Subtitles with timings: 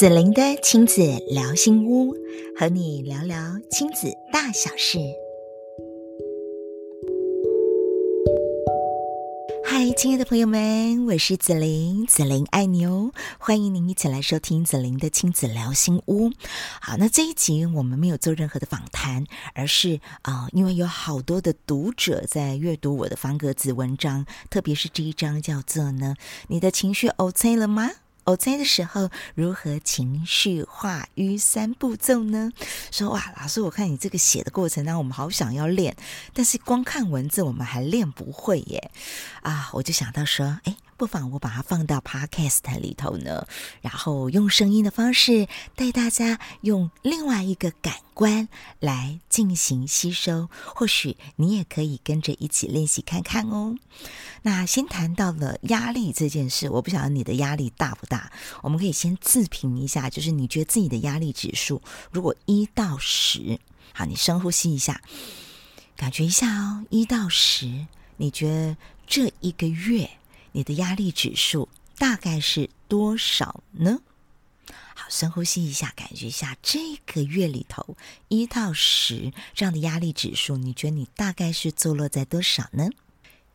[0.00, 2.14] 子琳的亲子聊心屋，
[2.56, 3.36] 和你聊聊
[3.70, 4.98] 亲子大小事。
[9.62, 16.30] 嗨，亲爱的朋友们，我是子琳，子琳爱你哦，欢迎您一起来收听子琳的亲子聊心屋。
[16.80, 26.14] 好，那这一集我们没有做任何的访谈，而是啊、因为有好多的读者在阅读我的方格子文章，特别是这一章叫做呢，
[26.48, 27.90] 你的情绪 OK 了吗？
[28.24, 32.52] 我在的时候，如何情绪化瘀三步骤呢？
[32.90, 35.96] 说哇，老师，我看你这个写的过程当中，我们好想要练，
[36.32, 38.90] 但是光看文字，我们还练不会耶。
[39.42, 40.76] 啊，我就想到说，哎。
[41.00, 43.46] 不妨我把它放到 Podcast 里头呢，
[43.80, 48.50] 然后用声音的方式带大家用另外一个感官
[48.80, 50.50] 来进行吸收。
[50.62, 53.76] 或许你也可以跟着一起练习看看哦。
[54.42, 58.30] 那先谈到了压力这件事，我不晓得你的压力大不大。
[58.62, 61.80] 我们可以先自评一下，就是你觉得自己的压力指数，
[62.12, 63.58] 如果一到十，
[63.94, 65.00] 好，你深呼吸一下，
[65.96, 67.86] 感觉一下哦，一到十，
[68.18, 68.76] 你觉得
[69.06, 70.10] 这一个月，
[70.52, 74.00] 你的压力指数大概是多少呢？
[74.94, 77.96] 好，深呼吸一下，感觉一下这个月里头
[78.28, 82.88] 一到十这样的压力指数，你觉得你大概是坐落在多少呢？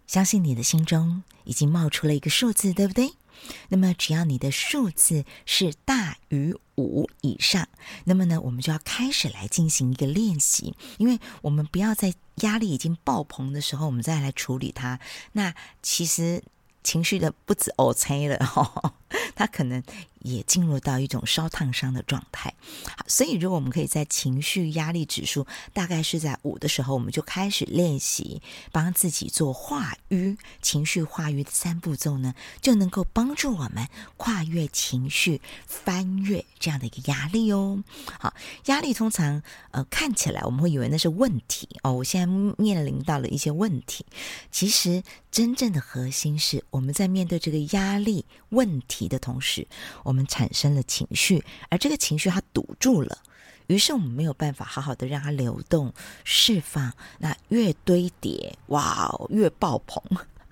[0.08, 3.14] 相信你的心中已经冒出了一个数字，对不对？
[3.70, 7.68] 那么只要你的数字是大于五以上，
[8.06, 15.00] 那么呢，我们就要开始来进行一个练习，因为我们不要在压力已经爆棚的时候，我们再来处理它。
[15.34, 16.44] 那其实。
[16.86, 18.94] 情绪的不止 OK 了哈，
[19.36, 19.84] 他可能
[20.26, 22.54] 也进入到一种烧烫伤的状态。
[22.98, 33.88] 好，所以如果我们可以在情绪压力指数大概是在五的时候，我们就开始练习帮自己做化瘀、情绪化瘀的三步骤呢，就能够帮助我们
[34.18, 37.84] 跨越情绪、翻越这样的一个压力哦。
[38.20, 38.34] 好，
[38.66, 42.26] 压力通常呃看起来我们会以为那是问题哦，我现在
[42.58, 44.06] 面临到了一些问题，
[44.52, 45.04] 其实。
[45.36, 49.68] 真正的核心是我们在面对这个压力问题的同时，
[50.04, 53.18] 我我们产生了情绪，而这个情绪它堵住了，
[53.68, 55.94] 于是我们没有办法好好的让它流动
[56.24, 56.94] 释放。
[57.20, 60.02] 那越堆叠，哇，越爆棚。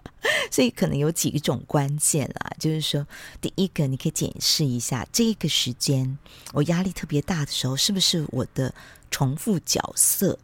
[0.51, 3.07] 所以可能有几种关键啦，就是说，
[3.39, 6.17] 第一个你可以检视一下这个时间
[6.51, 8.75] 我压力特别大的时候，是不是我的
[9.09, 10.37] 重复角色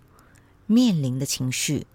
[0.66, 1.86] 面临的情绪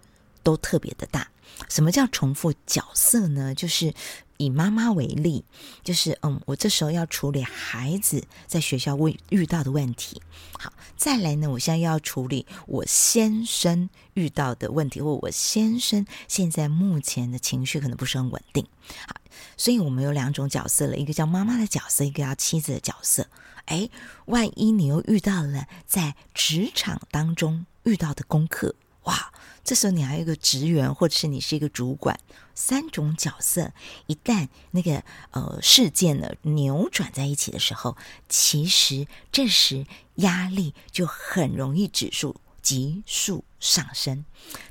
[0.43, 1.27] 都特别的大。
[1.69, 3.55] 什么叫重复角色呢？
[3.55, 3.93] 就是
[4.37, 5.43] 以妈妈为例，
[5.83, 10.21] 就是嗯，我这时候要处理孩子在学校会遇到的问题。
[10.57, 18.65] 好，再来呢，我现在要处理我先生遇到的问题，或我先生现在目前的情绪可能不是很稳定。
[19.07, 19.15] 好，
[19.57, 23.27] 所以我们有两种角色了，一个叫妈妈的角色，一个叫妻子的角色。
[23.65, 23.89] 哎，
[24.25, 29.31] 万一你又遇到了在职场当中遇到的功课，哇！
[29.63, 32.19] 这时候你还有一个职员，或者是你是一个主管，
[32.55, 33.73] 三种角色
[34.07, 37.95] 一旦那个呃事件呢扭转在一起的时候，
[38.27, 39.85] 其实这时
[40.15, 44.25] 压力就很容易指数急速上升。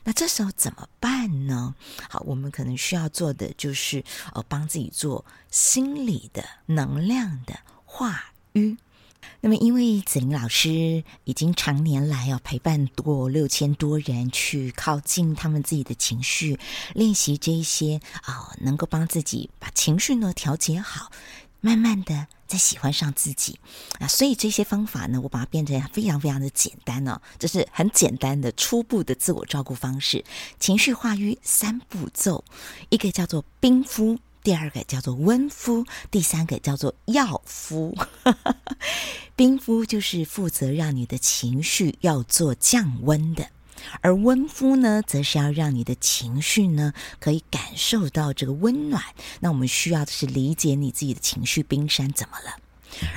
[0.05, 1.75] 那这时候怎么办呢？
[2.09, 4.03] 好，我们可能需要做的就是
[4.33, 8.79] 呃帮自己做心理的能量的化瘀。
[9.41, 16.59] 那么，因为子玲老师已经常年来要陪伴过六千多人去靠近他们自己的情绪，
[16.95, 21.11] 练习这一些啊、哦，能够帮自己把情绪呢调节好，
[21.61, 23.59] 慢慢的再喜欢上自己
[24.01, 30.25] 啊，所以这些方法呢，我把它变成非常非常的简单哦，这是很简单的初步的自我照顾方式，
[30.59, 32.45] 情绪化瘀三步骤，
[32.89, 34.19] 一个叫做冰敷。
[34.45, 37.97] 第二个叫做温敷，第三个叫做药敷。
[39.35, 43.49] 冰敷就是负责让你的情绪要做降温的，
[44.03, 49.03] 而温敷呢，则是要让你的情绪呢可以感受到这个温暖。
[49.41, 52.57] 那我们需要的是理解你自己的情绪冰山怎么了，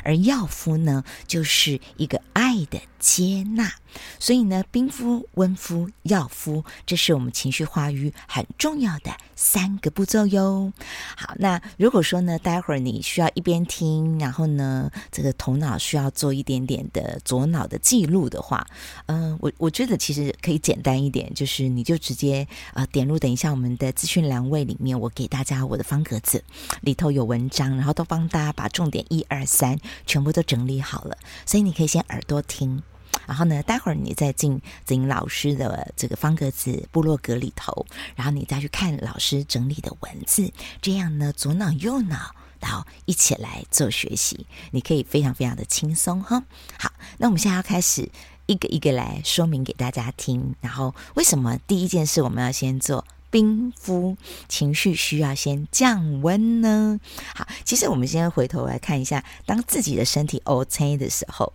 [0.03, 3.71] 而药敷呢，就是一个爱的接纳。
[4.19, 10.71] 所以呢，冰敷、温敷、药敷，这是我们情绪化瘀很重要的三个步骤哟。
[11.15, 18.67] 好，那如果说呢，待会儿你需要一边听，然后呢，这个头脑需要做一点点的左脑的记录的话，
[19.07, 26.43] 嗯、我我觉得其实可以简单一点，就是你就直接呃点入，等一下我们的资讯栏位里面，我给大家我的方格子
[26.81, 29.66] 里头有文章，然后都帮大家把重点一二三
[30.05, 32.83] 全部都整理好了，所以你可以先耳朵听。
[33.25, 37.85] 然后呢，待会儿你再进子英老师的这个方格子部落格里头，
[38.15, 46.43] 然后你再去看老师整理的文字，这样呢，左脑右脑然后一起来做学习，你可以非常非常的轻松哈。
[46.79, 48.09] 好，那我们现在要开始
[48.45, 53.03] 一个一个来说明给大家听，然后为什么第一件事我们要先做？
[53.29, 56.99] 冰敷情绪需要先降温呢。
[57.35, 61.53] 好，其实我们先回头来看一下，当自己的身体 OK 的时候，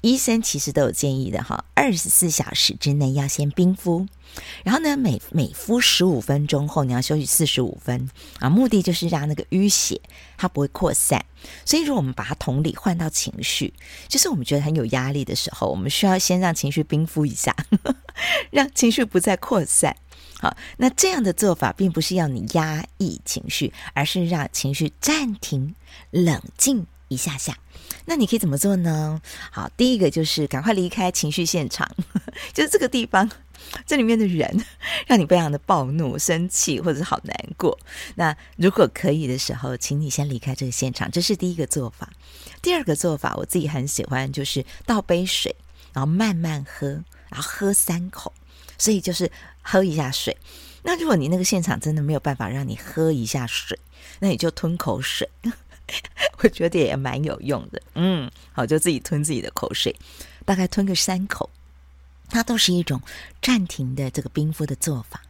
[0.00, 4.06] 医生其实都有建议的哈，二十四小时之内要先冰敷，
[4.64, 8.08] 然后呢，每每敷十五分钟后你要休息四十五分
[8.38, 10.00] 啊，目的就是让那个淤血
[10.36, 11.24] 它不会扩散。
[11.64, 13.74] 所以，如果我们把它同理换到情绪，
[14.06, 17.54] 就是我们觉得很有压力的时候，我们需要先让情绪冰敷一下，
[18.50, 19.96] 让情绪不再扩散。
[20.42, 25.76] 好，那这样的做法并不是要你压抑情绪，而是让情绪暂停、
[26.10, 27.56] 冷静一下下。
[28.06, 29.22] 那你可以怎么做呢？
[29.52, 31.88] 好，第一个就是赶快离开情绪现场，
[32.52, 33.30] 就是这个地方，
[33.86, 34.64] 这里面的人
[35.06, 37.78] 让你非常的暴怒、生气，或者是好难过。
[38.16, 42.10] 那如果可以的时候，请你先离开这个现场，这是第一个做法。
[42.60, 45.54] 第二个做法，我自己很喜欢，就是倒杯水，
[45.92, 46.88] 然后慢慢喝，
[47.28, 48.32] 然后喝三口。
[48.82, 49.30] 所以就是
[49.62, 50.36] 喝一下水。
[50.82, 53.78] 那如果你那个现场真的没有办法让你喝一下水，
[54.18, 55.30] 那你就吞口水。
[56.42, 57.80] 我觉得也蛮有用的。
[57.94, 59.94] 嗯，好，就自己吞自己的口水，
[60.44, 61.48] 大概吞个三口，
[62.28, 63.00] 它都是一种
[63.40, 65.22] 暂停的这个冰敷的做法。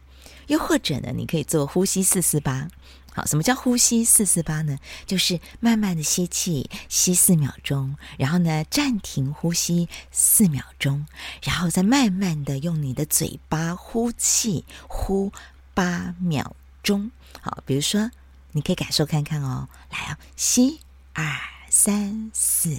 [0.47, 2.67] 又或者呢，你可以做呼吸四四八。
[3.15, 4.77] 好，什么叫呼吸四四八呢？
[5.05, 11.05] 就是慢慢的吸气，吸四秒钟，然后呢暂停呼吸四秒钟，
[11.43, 15.31] 然后再慢慢的用你的嘴巴呼气，呼
[15.75, 17.11] 八秒钟。
[17.39, 18.09] 好，比如说
[18.51, 20.79] 你可以感受看看哦，来啊、哦，吸
[21.13, 21.23] 二
[21.69, 22.77] 三四，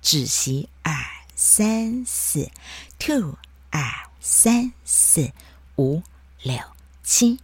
[0.00, 0.94] 止吸二
[1.34, 2.50] 三四
[2.98, 3.36] ，two
[3.70, 3.82] 二
[4.20, 5.30] 三四
[5.76, 6.02] 五
[6.42, 6.58] 六
[7.02, 7.38] 七。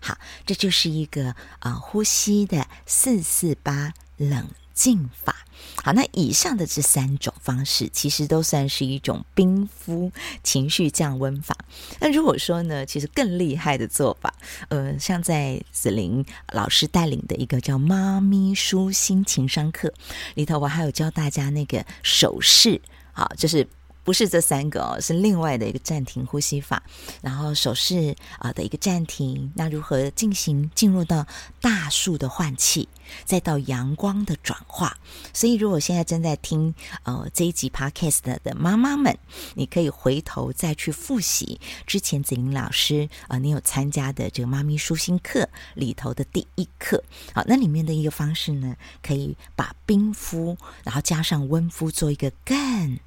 [0.00, 5.36] 好，这就是一个啊、呼吸的四四八冷静法。
[5.82, 10.10] 好，那以上的这三种方式，其实都算是一种冰敷
[10.42, 11.54] 情绪降温法。
[12.00, 14.34] 那如果说呢，其实更厉害的做法，
[14.68, 19.92] 呃，像在子玲老师带领的一个叫“妈咪舒心情商课”
[20.34, 22.80] 里头，我还有教大家那个手势，
[23.12, 23.66] 好，就是。
[24.02, 26.82] 不是这三个哦，是另外的一个暂停呼吸法，
[27.20, 29.52] 然后手势啊的一个暂停。
[29.54, 31.26] 那如何进行进入到
[31.60, 32.88] 大树的换气，
[33.24, 34.96] 再到阳光的转化？
[35.32, 39.16] 所以，如果现在正在听呃这一集 Podcast 的妈妈们，
[39.54, 47.02] 你可以回头再去复习之前子玲老师啊、呃，你有参加的这个妈咪舒心课里头的第一课。
[47.34, 52.98] 好，那里面的一个方式呢，可以把冰敷，然后加上温敷，做一个更。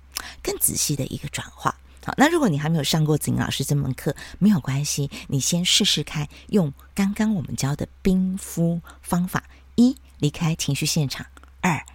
[0.42, 1.75] 更仔细的一个转化。
[2.06, 9.45] 好，那如果你还没有上过子玲老师这门课，没有关系，你先试试看，用刚刚我们教的冰敷方法：
[9.75, 11.27] 一、离开情绪现场；
[11.62, 11.86] 二、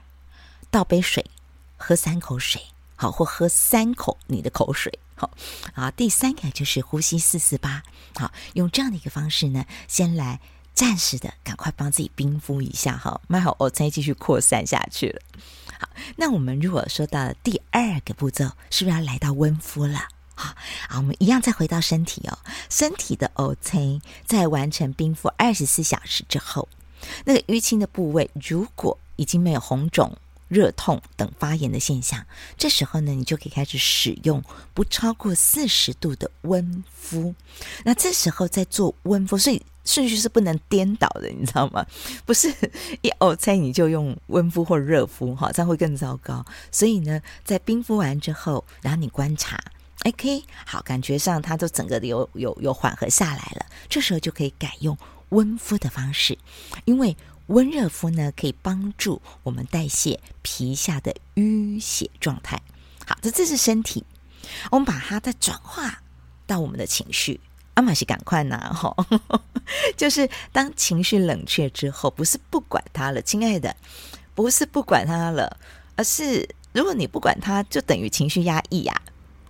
[0.70, 1.26] 倒杯水，
[1.76, 2.62] 喝三口水，
[2.96, 5.30] 好，或喝三口你的口水，好，
[5.74, 7.82] 啊，第三个就是呼吸四四八，
[8.14, 10.40] 好，用这样的一个方式呢，先来
[10.72, 15.20] 暂时的赶快帮自己冰敷一下，哈，蛮好，我再继续扩散下去了。
[15.78, 20.08] 好，那我们如果说到了第二个步骤，是不是要来到温敷了？
[20.34, 20.54] 好，
[20.88, 22.36] 好，我们一样再回到身体哦，
[22.68, 26.68] 身体的 OK，在完成冰敷二十四小时之后，
[27.24, 30.16] 那个淤青的部位如果已经没有红肿、
[30.48, 32.26] 热痛等发炎的现象，
[32.56, 34.42] 这时候呢，你就可以开始使用
[34.74, 37.34] 不超过四十度的温敷。
[37.84, 39.62] 那这时候在做温敷，所以。
[39.88, 41.84] 顺序是不能颠倒的，你知道吗？
[42.26, 42.54] 不是
[43.00, 46.44] 一哦，猜你就用温敷或热敷，哈，这样会更糟糕。
[46.70, 49.58] 所以呢，在冰敷完之后，然后你观察
[50.04, 53.64] ，OK，好，感觉上它都整个有有有缓和下来了。
[53.88, 54.94] 这时候就可以改用
[55.30, 56.36] 温敷的方式，
[56.84, 57.16] 因为
[57.46, 62.60] 温热敷呢可以帮助我们代谢皮下的淤血状态。
[63.06, 64.04] 好，这这是身体，
[64.70, 66.02] 我们把它再转化
[66.46, 67.40] 到我们的情绪。
[67.78, 68.92] 阿玛西，赶快拿哈！
[69.96, 73.74] 就是当情绪冷却之后，不是不管它了，亲爱的，
[74.34, 75.56] 不是不管它了，
[75.94, 79.00] 而是如果你不管它，就等于情绪压抑呀。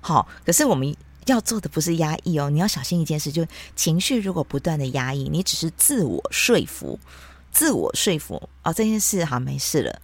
[0.02, 0.94] 好，可是我们
[1.24, 7.00] 要做的不是压抑哦，你要小心一件事，就是情绪如果不断的压抑，你只是自我说服，
[7.50, 10.02] 自我说服哦，这件事好没事了，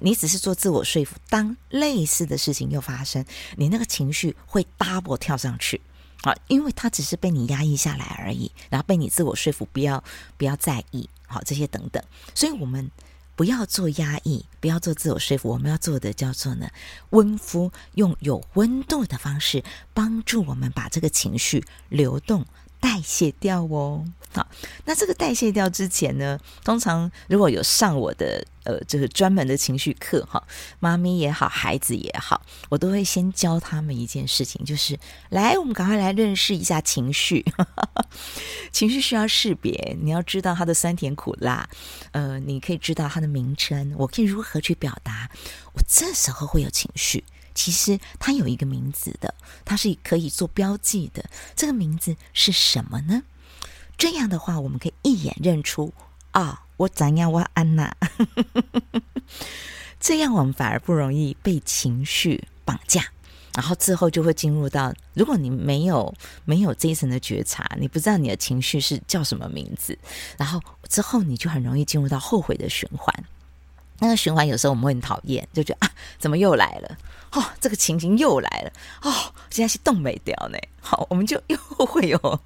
[0.00, 1.16] 你只是做自我说服。
[1.28, 3.24] 当类似的事情又发生，
[3.56, 5.80] 你那个情绪会 double 跳上去。
[6.24, 10.02] 好，因为它只是被你压抑下来而已，然后被你自我说服，不要
[10.38, 12.02] 不要在意，好，这些等等，
[12.34, 12.90] 所以我们
[13.36, 16.70] 不要做压抑，不要做自我说服，我们要做的叫做呢
[17.10, 19.62] 温敷，用有温度的方式
[19.92, 22.46] 帮助我们把这个情绪流动
[22.84, 24.04] 代谢掉哦。
[24.34, 24.46] 好，
[24.84, 30.42] 那这个代谢掉之前呢，通常如果有上我的呃，就是专门的情绪课哈，
[30.80, 34.98] 妈咪也好，孩子也好，我都会先教他们一件事情，就是
[35.30, 37.42] 来，我们赶快来认识一下情绪。
[38.70, 41.66] 情绪需要识别，你要知道它的酸甜苦辣，
[42.10, 45.30] 呃，你可以知道它的名称，我可以如何去表达，
[45.72, 47.24] 我这时候会有情绪。
[47.54, 49.34] 其实它有一个名字的，
[49.64, 51.24] 它是可以做标记的。
[51.54, 53.22] 这个名字是什么呢？
[53.96, 55.94] 这样的话，我们可以一眼认出
[56.32, 57.96] 啊，我怎样，我安娜。
[60.00, 63.06] 这样我们反而不容易被情绪绑架，
[63.54, 66.12] 然后之后就会进入到，如果你没有
[66.44, 69.96] 没有这一层的觉察，你不知道你的情绪是叫什么名字，
[70.36, 73.24] 然后之后你就很容易进入到后悔的循环。
[74.00, 76.98] 那个循环有时候我们会很讨厌，就觉得啊，怎么又来了？
[77.34, 78.72] 哦，这个情形又来了。
[79.02, 80.58] 哦，现在是动没掉呢。
[80.80, 82.40] 好，我们就又会有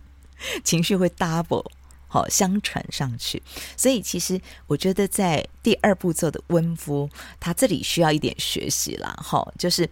[0.65, 1.65] 情绪会 double
[2.07, 3.43] 好相传上去。
[3.77, 9.17] 所以其实我觉得在第二步骤的温敷，它这里需要一点学习啦。
[9.23, 9.89] 哈，就是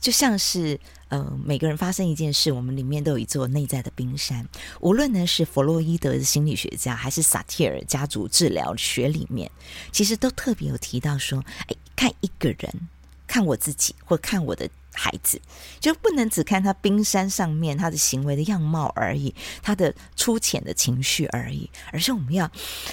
[0.00, 0.78] 就像是。
[1.10, 4.46] 呃，每个人发生一件事，我们里面都有一座内在的冰山。
[4.78, 9.50] 无论呢是弗洛伊德的心理学家，还是萨提尔家族治疗学里面，
[9.90, 12.88] 其实都特别有提到说，哎，看一个人，
[13.28, 15.40] 看我自己，或看我的孩子，
[15.78, 19.32] 就不能只看他冰山上面他的行为的样貌而已，
[19.62, 22.50] 他的粗浅的情绪而已，而是我们要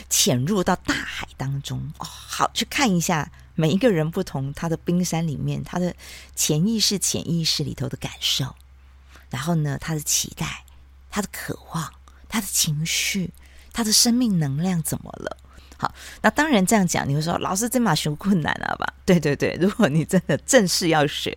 [0.09, 3.31] 潜入到大海当中，哦，好去看一下。
[3.57, 5.95] 每一个人不同，他的冰山里面，他的
[6.35, 8.53] 潜意识、潜意识里头的感受，
[9.29, 10.65] 然后呢，他的期待、
[11.09, 11.89] 他的渴望、
[12.27, 13.33] 他的情绪、
[13.71, 15.37] 他的生命能量怎么了？
[15.77, 18.93] 好，那当然这样讲，你会说老师这么学困难了吧？
[19.05, 21.35] 对对对，如果你真的正式要学，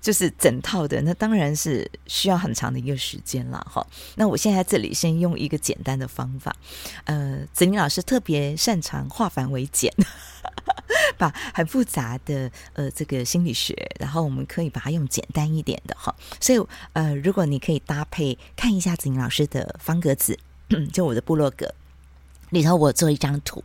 [0.00, 3.84] 就是整套的，那当然是需要很长的一个时间了哈。
[4.16, 6.54] 那我现在这里先用一个简单的方法，
[7.04, 9.92] 呃，子宁老师特别擅长化繁为简。
[11.16, 16.14] 把很复杂的呃这个心理学，然后我们可以把它用简单一点的哈。
[16.38, 20.38] 所以呃，如果你可以搭配看一下子宁老师的方格子，
[20.92, 21.72] 就我的部落格
[22.54, 23.62] 里头，我做一张图。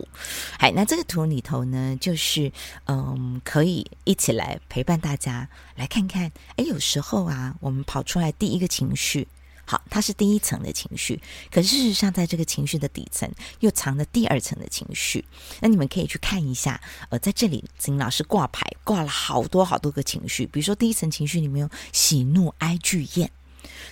[0.58, 2.52] 哎，那这个图里头呢，就是
[2.86, 6.30] 嗯，可以一起来陪伴大家来看看。
[6.56, 9.26] 哎，有时候啊，我们跑出来第一个情绪。
[9.64, 13.30] 好，它是第一层的情绪，可事实上，在这个情绪的底层
[13.60, 15.24] 又藏着第二层的情绪。
[15.60, 23.30] 那你们可以去看一下，呃，在这里，金老师挂牌挂了好多好多个情绪，比如说第一层情绪里面有喜怒哀惧厌，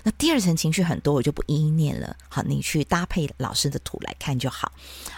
[0.03, 2.17] 那第二层情绪很多，我就不一一念了。
[2.29, 4.73] 好，你去搭配老师的图来看就好。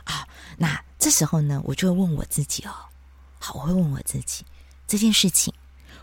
[0.05, 2.73] 啊，那这时候呢，我就会问我自己哦，
[3.39, 4.45] 好，我会问我自己
[4.87, 5.53] 这件事情，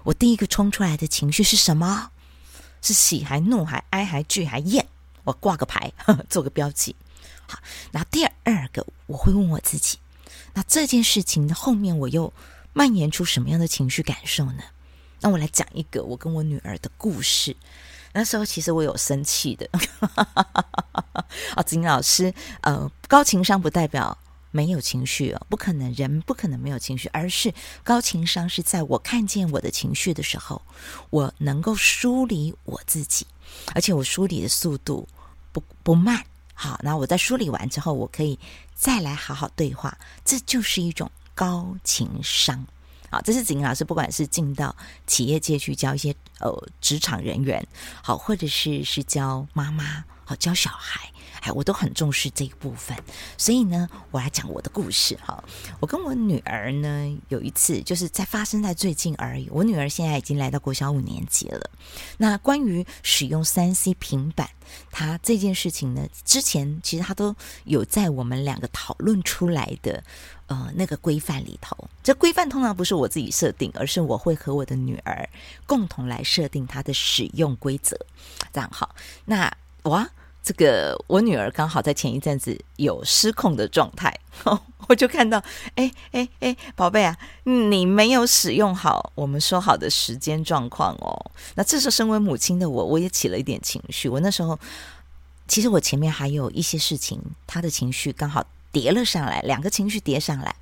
[0.03, 2.12] 我第一个冲出来的情绪是什么？
[2.81, 4.88] 是喜还怒还哀还惧还厌？
[5.24, 6.95] 我挂个牌，呵 呵做个标记。
[7.47, 7.59] 好，
[7.91, 9.97] 那第二个我会问我自己：
[10.53, 12.31] 那这件事情的后面我又
[12.74, 14.63] 蔓延出什么样的情绪感受呢？
[15.19, 17.55] 那我来讲一个我跟我女儿的故事。
[18.17, 19.69] 那时候其实我有生气的。
[21.55, 24.17] 啊， 子玲老师，呃，高情商不代表。
[24.50, 30.63] 没有情绪哦，不可能，人不可能没有情绪，而是高情商是在我看见我的情绪的时候，
[31.12, 33.27] 我能够梳理我自己，
[33.75, 35.07] 而且我梳理的速度
[35.51, 36.24] 不不慢。
[36.55, 38.39] 好，那我在梳理完之后，我可以
[38.74, 39.95] 再来好好对话，
[40.25, 42.65] 这就是一种高情商。
[43.09, 47.65] 好，这是子玲老师，不管是进到企业界去教一些呃职场人员，
[48.03, 51.11] 好，或者是是教妈妈，好，教小孩。
[51.41, 52.98] 哎，我都很重视这一部分，
[53.38, 55.44] 所以呢，我来讲我的故事哈。
[55.79, 59.50] 我跟我女儿呢，有一次就是在发生在最近而已。
[59.51, 61.70] 我女儿现在已经来到国小五年级了。
[62.17, 64.50] 那关于使用三 C 平板，
[64.91, 70.03] 她这件事情呢，之前其实她都有在我们两个讨论出来的
[70.48, 71.77] 呃那个规范里头。
[72.03, 75.29] 这规范通常不是我自己设定，而是我会和我的女儿
[75.65, 77.98] 共同来设定她的使用规则。
[78.51, 80.06] 这样好，那我。
[80.48, 84.18] 这个我女儿刚好在前一阵子有失控的状态，
[84.88, 85.44] 我就看到，
[85.75, 91.32] 哎哎哎，宝贝啊，你没有使用好我们说好的时间状况哦。
[91.56, 94.08] 那这时候身为母亲的我，我也起了一点情绪。
[94.08, 94.58] 我那时候
[95.50, 100.56] 其实我前面还有一些事情，他的情绪刚好叠了上来，两个情绪叠上来，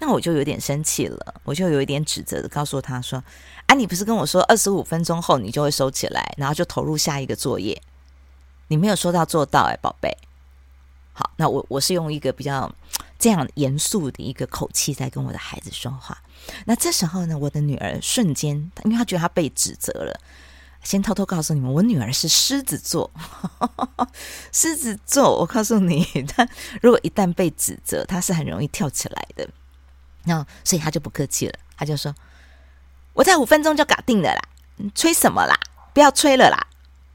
[0.00, 3.24] 那我就有点生气了，我就有一点指责的告诉他说
[3.68, 7.80] ：“啊，你不是跟我说二十五分钟后你就会收起来，然后就投入下一个作业？”
[8.68, 10.16] 你没有说到做到哎，宝贝。
[11.12, 12.70] 好，那我我是用一个比较
[13.18, 16.18] 这样严肃的一个口气在跟我的孩子说话。
[16.66, 20.20] 那这时候呢，我的女儿瞬间，因为她觉得她被指责了，
[20.82, 23.10] 先偷偷告诉你们，我女儿是狮子座，
[24.52, 26.46] 狮子座，我告诉你， 她
[26.82, 29.48] 如果一旦被指责，她是很容易跳起来的。
[30.24, 32.12] 然后，所以她就不客气了，她就说
[33.14, 34.42] ：“我在五分钟就搞定了啦，
[34.76, 35.54] 你催什么啦？
[35.94, 36.66] 不要催了啦。”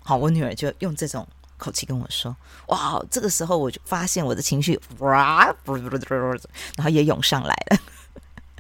[0.01, 1.27] 好，我女儿就用这种
[1.59, 2.35] 口气跟我说
[2.69, 7.77] ：“哇！”这个时候我就发现我的情绪哇，然后也涌上来了。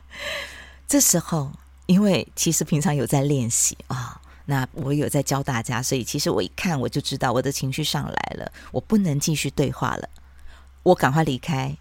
[0.87, 1.51] 这时候，
[1.87, 4.21] 因为其实平常有在练习啊。
[4.45, 10.09] 那我有在教大家，所以其实我一看我就知道我的情绪上来了，我不能继续对话了，
[10.81, 11.77] 我赶快离开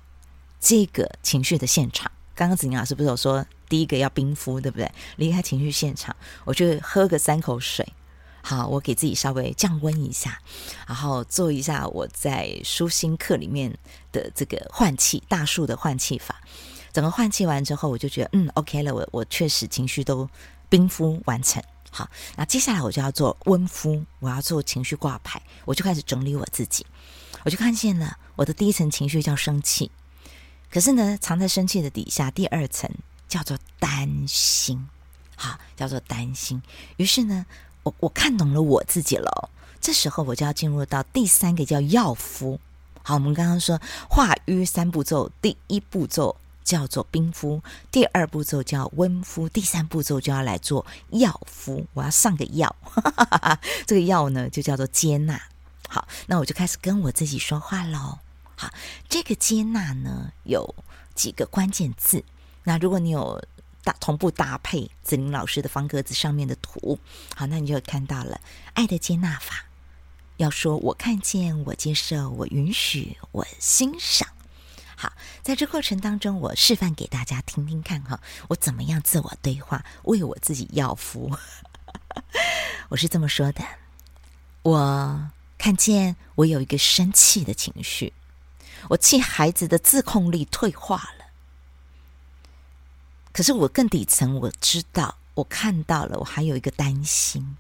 [0.61, 2.13] 这个情绪的现场。
[2.35, 4.93] 刚刚子宁老师不是有说第一个要冰敷，对不对？
[5.17, 7.91] 离开情绪现场，我就喝个三口水，
[8.49, 10.41] 好，我给自己稍微降温一下，
[10.87, 13.71] 然后做一下我在舒心课里面
[14.11, 16.35] 的这个换气大树的换气法。
[16.91, 20.27] 整个换气完之后，我就觉得嗯，OK 了，我我确实情绪都
[20.71, 21.63] 冰敷完成。
[21.91, 26.87] 好，那接下来我就要做温敷，我要做情绪挂牌，我就开始整理我自己，
[27.45, 29.91] 我就看见了我的第一层情绪叫生气，
[30.71, 32.91] 可是呢，藏在生气的底下，第二层
[33.29, 34.89] 叫做担心，
[35.37, 36.63] 好，叫做担心。
[36.97, 37.45] 于是呢，
[38.01, 42.59] 我看懂了我自己了，这时候我就要进入到第三个叫药敷。
[43.03, 46.37] 好，我们刚刚说化瘀三步骤，第一步骤。
[46.65, 51.87] 叫做冰敷，第二步骤叫温敷，第三步骤就要来做药敷。
[51.95, 52.77] 我要上个药，
[53.89, 55.41] 这个药呢就叫做接纳。
[55.89, 58.19] 好，那我就开始跟我自己说话喽。
[58.55, 58.71] 好，
[59.09, 60.75] 这个接纳呢有
[61.15, 62.23] 几个关键字。
[62.65, 63.43] 那如果你有
[63.89, 66.99] 搭同步搭配子玲老师的方格子上面的图，
[67.35, 68.39] 好，那你就看到了
[68.75, 69.65] 爱的接纳法。
[70.37, 74.29] 要说我看见，我接受，我允许，我欣赏。
[74.95, 81.35] 好，在这过程当中，我示范给大家听听看哈，我怎么样自我对话，为我自己要福。
[82.91, 83.65] 我是这么说的：
[84.65, 88.13] 我看见我有一个生气的情绪，
[88.91, 91.18] 我气孩子的自控力退化了。
[93.39, 97.57] 可是我更底层，我知道，我看到了，我还有一个担心。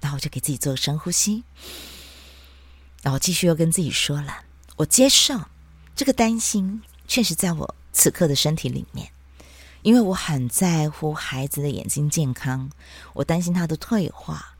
[0.00, 1.42] 然后我就给自己做深呼吸，
[3.02, 4.44] 然后继续又跟自己说了：
[4.76, 5.40] 我接受。
[5.96, 9.10] 这个担心确实在我此刻的身体里面，
[9.82, 12.70] 因为我很在乎孩子的眼睛健康，
[13.14, 14.54] 我担心他的退化。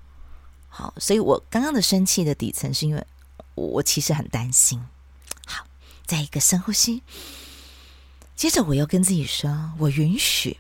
[0.67, 3.07] 好，所以我刚刚的生气的底层是因为
[3.55, 4.85] 我其实很担心。
[5.47, 5.65] 好，
[6.07, 7.05] 再一个深呼吸，
[8.39, 10.59] 接着我又跟自己说，我允许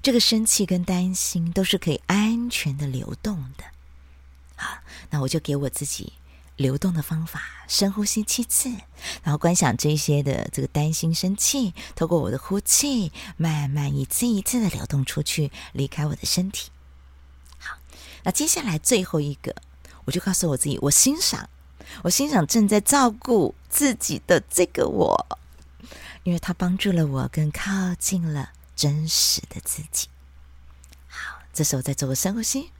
[0.00, 3.64] 这个生气跟担心都是可以安全的流动的。
[4.56, 4.78] 好，
[5.10, 6.14] 那我就给我自己。
[6.56, 8.70] 流动的方法，深呼吸七次，
[9.22, 16.70] 然后观想这些的这个担心、生气，透过我的呼气，慢慢一次一次的流动出去，离开我的身体。
[17.58, 17.76] 好，
[18.22, 19.54] 那接下来最后一个，
[20.04, 21.48] 我就告诉我自己，我欣赏，
[22.04, 25.38] 我欣赏正在照顾自己的这个我，
[26.24, 30.08] 因为他帮助了我更靠近了真实的自己。
[31.08, 32.70] 好，这时候再做个深呼吸，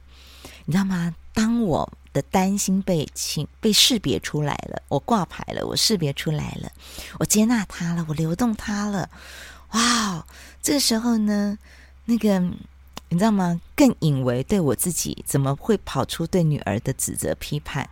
[0.65, 1.15] 你知道吗？
[1.33, 6.71] 当我的担心被清被识别出来了，我挂牌了，我识别出来了，
[7.19, 9.09] 我接纳它了，我流动它了，
[9.71, 10.25] 哇！
[10.61, 11.57] 这个时候呢，
[12.05, 12.39] 那个
[13.09, 13.59] 你知道吗？
[13.75, 17.89] 更以为对我自己怎么会跑出对女儿的指责批判，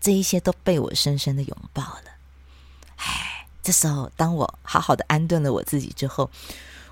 [0.00, 2.04] 这一些都被我深深的拥抱了。
[2.96, 6.30] 哎，这时候当我好好的安顿了我自己之后，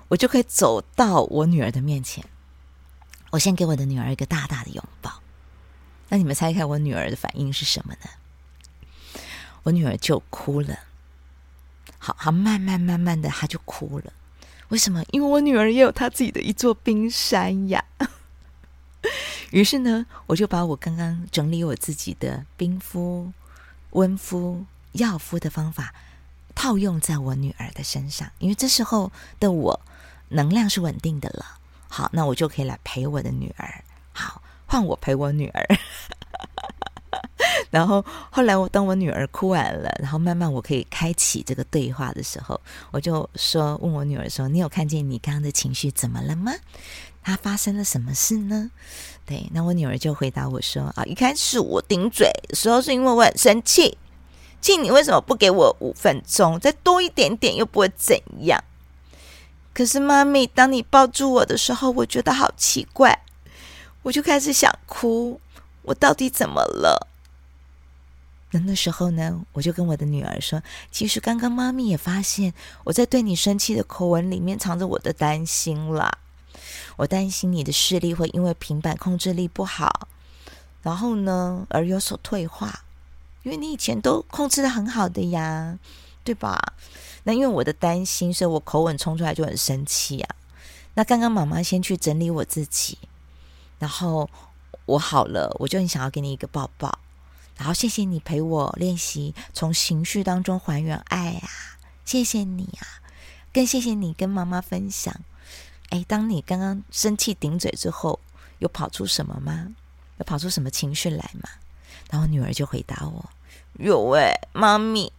[0.07, 2.23] 我就可以走到我女儿的面前，
[3.31, 5.21] 我先给我的女儿一个大大的拥抱。
[6.09, 9.19] 那你们猜一猜我女儿的反应是什么呢？
[9.63, 10.79] 我女儿就哭了，
[11.99, 14.11] 好好慢慢慢慢的，她就哭了。
[14.69, 15.03] 为什么？
[15.11, 17.85] 因为我女儿也有她自己的一座冰山呀。
[19.51, 23.31] 于是呢，我就把我刚刚整理我自己的冰敷、
[23.91, 25.93] 温敷、药敷的方法
[26.61, 29.81] 套用在我女儿的身上，因为这时候的我
[30.29, 31.57] 能量是稳定的了。
[31.87, 33.83] 好，那我就可以来陪我的女儿。
[34.13, 34.43] 好。
[34.67, 35.67] 换我陪我女儿，
[37.71, 46.53] 然后后来我当我女儿哭完了，然后慢慢我可以开启这个对话的时候，我就说问我女儿说：“你有看见你刚刚的情绪怎么了吗？
[47.21, 48.71] 她发生了什么事呢？”
[49.27, 53.97] 对，那我女儿就回答我说：“啊，一开始我顶嘴的时候是因为我很生气，
[54.61, 58.63] 气你为什么不给我五分钟，再多一点点又不会怎样？
[59.73, 63.19] 可是妈咪，当你抱住我的时候，我觉得好奇怪。”
[64.03, 65.39] 我就开始想哭，
[65.83, 67.07] 我到底怎么了？
[68.49, 72.51] 那那时候呢，我就跟我的女儿说：“其实刚刚妈咪也发现
[72.83, 76.17] 我在对你生气的口吻里面藏着我的担心啦。
[76.97, 80.07] 我担心你的视力会因为平板控制力不好，
[80.81, 82.83] 然后呢而有所退化，
[83.43, 85.77] 因为你以前都控制的很好的呀，
[86.23, 86.73] 对吧？
[87.23, 90.35] 那因为我的担心，所以我口吻冲出来就很生气啊。
[90.93, 92.97] 那刚刚妈妈先去整理我自己，
[93.79, 94.29] 然后
[94.85, 96.99] 我好了，我就很想要给你一个抱抱，
[97.57, 101.49] 然后谢谢你陪我练习从情绪当中还原爱啊，
[102.03, 102.85] 谢谢你啊，
[103.53, 105.15] 更谢谢你跟妈妈分享。
[105.89, 108.19] 哎，当你刚刚生气顶嘴之后，
[108.59, 109.69] 有跑出什么吗？
[110.17, 111.49] 有跑出什么情绪来吗？
[112.11, 113.25] 然后女儿就回答我：
[113.79, 115.11] 有哎，妈咪，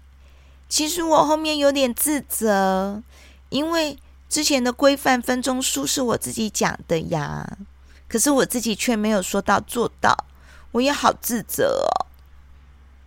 [0.69, 3.03] 其实我后面有点自责，
[3.49, 3.99] 因为。
[4.29, 7.47] 之前的规范分钟数是我自己讲的呀，
[8.09, 10.25] 可是我自己却没有说到做到，
[10.71, 12.07] 我也好自责哦。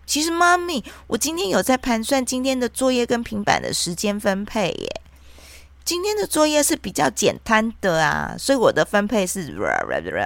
[0.05, 5.01] 其实妈咪，我今天有在盘算今天的作业跟平板的时间分配耶。
[5.85, 9.55] 今天的作业是比较简单的啊，所以我的分配是，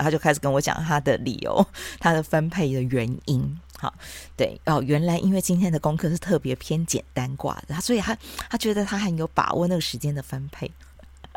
[0.01, 1.67] 他就开始跟我讲他的理由，
[1.99, 3.59] 他的分配的原因。
[3.77, 3.93] 好，
[4.37, 8.17] 对哦，原来因为今天的功课是特别偏简单挂的，所以他
[8.49, 10.71] 他觉得他很有把握那个时间的分配。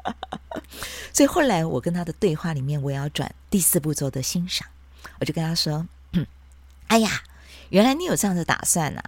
[1.13, 4.69] 所以后来我跟他的对话里面，我也要转第四步骤的欣赏。
[5.19, 5.87] 我就跟他说
[6.87, 7.23] ：“哎呀，
[7.71, 9.03] 原来你有这样的打算啊？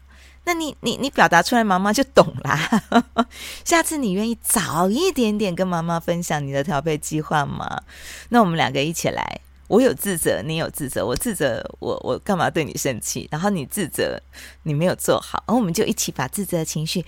[0.45, 2.83] 那你你你表达出来，妈妈就懂啦。
[3.65, 7.83] 下次你愿意早一点点跟妈妈分享你的调配计划吗？
[8.29, 9.41] 那我们两个一起来。
[9.67, 11.05] 我有自责，你有自责。
[11.05, 13.27] 我自责我，我干嘛对你生气？
[13.33, 14.21] 然后你自责
[14.65, 17.07] 你没有做好，然后我们就一起把自责的情绪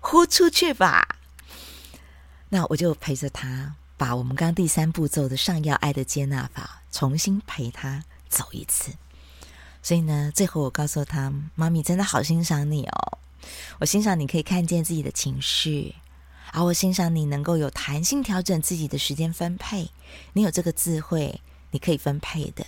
[0.00, 1.16] 呼出去吧。”
[2.48, 8.92] 那我就陪着他，把我们刚第三步骤的上要爱的接纳法重新陪他走一次。
[9.88, 13.18] 所以呢，最后我告诉他：“妈咪真的好欣赏你哦，
[13.78, 15.94] 我欣赏你可以看见自己的情绪，
[16.52, 19.88] 而我欣赏你能够有弹性调整自己的时间分配，
[20.34, 22.66] 你有这个智慧，你可以分配的。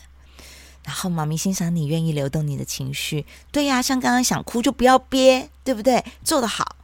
[0.82, 6.02] 然后妈咪欣赏你愿意流动你的情绪，对呀，像刚刚想哭就不要憋，对不对？
[6.24, 6.76] 做得好。”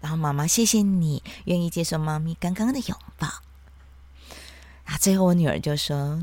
[0.00, 3.26] 然后妈妈，谢谢你愿意接受妈咪刚刚的拥抱。
[4.84, 6.22] 啊，最后我女儿就说：“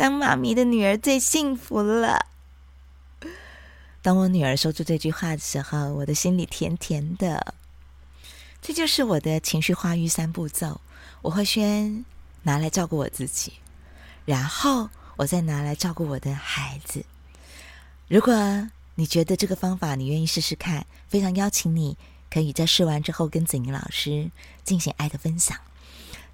[0.00, 2.24] 当妈咪的女儿最幸福了。”
[4.00, 7.52] 当我女儿说出这句话的时候，我的心里甜甜的。
[8.62, 10.80] 这就是我的情绪化育三步骤。
[11.20, 12.06] 我会先
[12.44, 13.52] 拿来照顾我自己，
[14.24, 17.04] 然后我再拿来照顾我的孩子。
[18.08, 18.34] 如果
[18.94, 21.98] 你觉得这个方法你愿意试试看，非常邀请你
[22.30, 24.30] 可以在试完之后跟子玲老师
[24.64, 25.58] 进行爱的分享。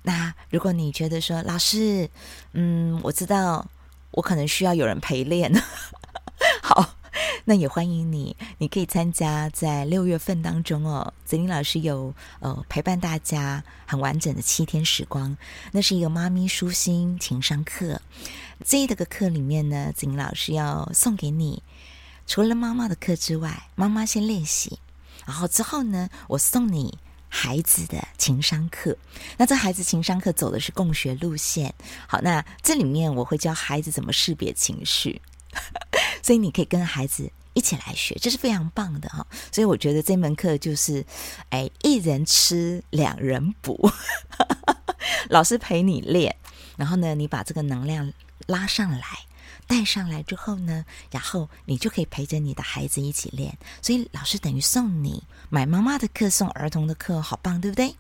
[0.07, 2.09] 那如果你觉得说老师，
[2.53, 3.67] 嗯，我知道
[4.13, 5.53] 我可能需要有人陪练，
[6.63, 6.95] 好，
[7.45, 15.37] 那也欢迎你，你可以参加在六月份当中哦，子玲老师有呃陪伴大家很完整的七天时光，
[15.73, 18.01] 那是一个妈咪舒心情商课。
[18.65, 21.65] 这一个课里面呢，子玲老师要送给你。
[22.29, 24.79] 除了妈妈的课之外，妈妈先练习，
[25.27, 26.97] 然后之后呢，我送你
[27.39, 28.97] 孩子的情商课。
[29.37, 31.75] 那这孩子情商课走的是共学路线。
[32.09, 35.21] 好，那这里面我会教孩子怎么识别情绪，
[36.25, 39.27] 所以你可以跟孩子一起来学，这是非常棒的哈。
[39.53, 41.05] 所以我觉得这门课就是，
[41.51, 43.91] 哎，一人吃，两人补，
[45.29, 46.35] 老师陪你练，
[46.79, 48.11] 然后呢，你把这个能量
[48.47, 49.01] 拉上来。
[49.67, 53.59] 带上来之后呢，然后你就可以陪着你的孩子一起练。
[53.83, 57.95] 所以老师等于送你买妈妈的课，送儿童的课，好棒，对不对？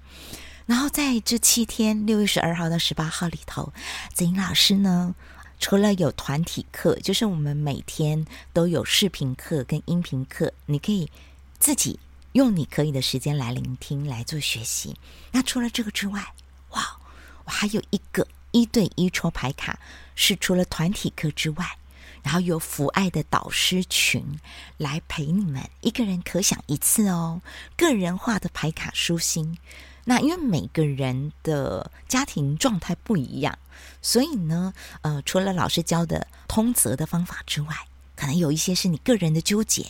[0.66, 3.72] 然后在这七天，六月十二号到十八号里头，
[4.14, 5.14] 子英老师呢，
[5.58, 11.10] 除了有团体课，就是我们每天都有视频课跟音频课，你可以
[11.58, 11.98] 自己
[12.32, 14.96] 用你可以的时间来聆听来做学习。
[15.32, 16.32] 那除了这个之外，
[16.70, 16.98] 哇，
[17.44, 18.26] 我还有一个。
[18.52, 19.78] 一对一抽牌卡
[20.16, 21.78] 是除了团体课之外，
[22.24, 24.40] 然后有父爱的导师群
[24.76, 27.40] 来陪你们，一个人可享一次哦。
[27.76, 29.56] 个人化的排卡舒心，
[30.04, 33.56] 那因为每个人的家庭状态不一样，
[34.02, 37.76] 所以呢，呃，除了老师教的通则的方法之外，
[38.16, 39.86] 可能有一些是你个人的纠结。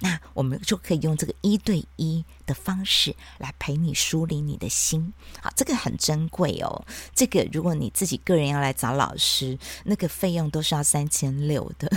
[0.00, 6.84] 那我们就可以用这个一对一的方式来陪你梳理你的心，好，这个很珍贵哦。
[7.14, 11.90] 这个如果你自己个人要来找老师，那个费用都是要三千六的。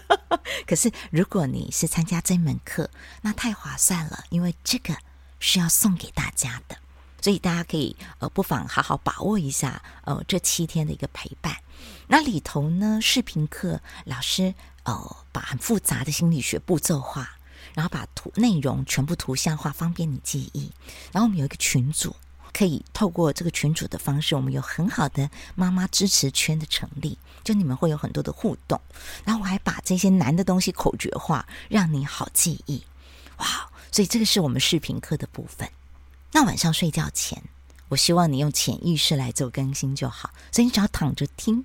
[0.66, 2.88] 可是如果你是参加这门课，
[3.20, 4.96] 那太划算了，因为这个
[5.38, 6.76] 是要送给大家的，
[7.20, 11.56] 所以大家可以呃不妨好好把握一下呃这七天的一个陪伴。
[12.08, 14.54] 那里头呢，视频课老师。
[14.86, 17.33] 哦，把很复杂的心理学步骤化，
[17.74, 20.70] 然后把图内容全部图像化，方便你记忆。
[21.12, 22.14] 然后我们有一个群组，
[22.52, 28.80] 可以透过这个群组的方式，我们有很好的妈妈支持圈的成立，就你们会有很多的互动。
[29.24, 32.82] 然后我还把这些难的东西口诀化，让你好记忆。
[33.38, 35.68] 哇，所以这个是我们视频课的部分。
[36.30, 37.42] 那晚上睡觉前，
[37.88, 40.30] 我希望你用潜意识来做更新就好。
[40.52, 41.64] 所以你只要躺着听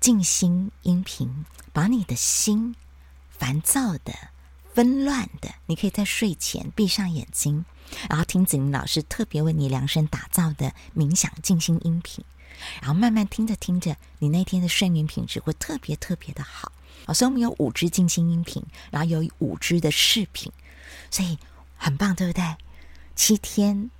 [0.00, 2.74] 静心音频，把你的心
[3.30, 4.12] 烦躁的、
[4.74, 7.64] 纷乱的，你可以在睡前闭上眼睛，
[8.08, 12.24] 然后听子宁老师特别为你量身打造的冥想静心音频，
[12.80, 16.72] 然后慢慢听着听着，你那天的睡眠品质会特别特别的好。
[17.04, 20.52] 好，所以我们有五支静心音频，然后有五支的视频，
[21.10, 21.36] 所以
[21.76, 22.56] 很棒，对不对？
[23.14, 23.90] 七天，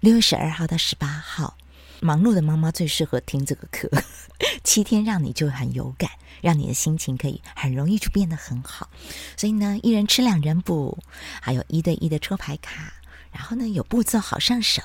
[0.00, 1.56] 六月十二号到十八号，
[2.00, 3.90] 忙碌的妈妈最适合听这个课。
[4.64, 6.10] 七天让你就很有感，
[6.40, 8.88] 让你的心情可以很容易就变得很好。
[9.36, 10.98] 所以呢，一人吃两人补，
[11.40, 12.92] 还有一对一的抽牌卡，
[13.32, 14.82] 然后呢有步骤好上手，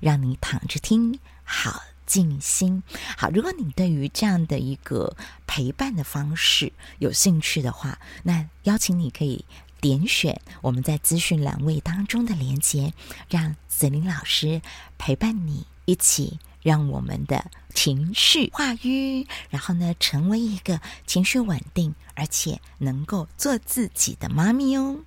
[0.00, 2.82] 让你躺着听好静心。
[3.16, 9.44] 好，如果你对于这样的一个陪伴的方式有兴趣的话，那邀请你可以。
[9.80, 12.92] 点选我们在资讯栏位当中的连接，
[13.28, 14.60] 让子玲老师
[14.98, 24.98] 陪伴你，一起让我们的情绪化瘀，然后呢，成为一个情绪稳定而且能够做自己的妈咪哦。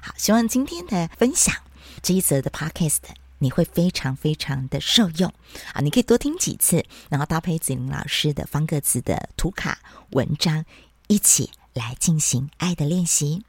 [0.00, 1.52] 好，希望今天的分享
[2.00, 3.00] 这一则的 podcast
[3.40, 5.28] 你会非常非常的受用
[5.72, 5.80] 啊！
[5.80, 10.64] 你可以多听几次，然后搭配子玲老师的方格子的图卡文章，
[11.08, 13.42] 一起来进行爱的练习。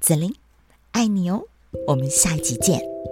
[0.00, 0.34] 子玲，
[0.90, 1.44] 爱你哦！
[1.86, 3.11] 我们下一集见。